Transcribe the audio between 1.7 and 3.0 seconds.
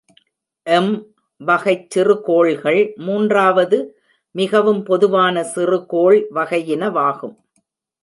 சிறுகோள்கள்